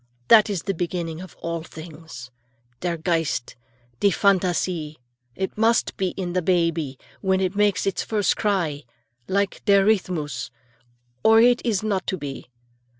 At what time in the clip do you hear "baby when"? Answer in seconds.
6.41-7.39